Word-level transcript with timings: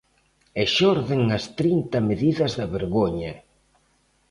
E 0.61 0.63
xorden 0.75 1.21
as 1.37 1.45
trinta 1.59 1.99
medidas 2.09 2.51
da 2.59 2.65
vergoña. 2.77 3.33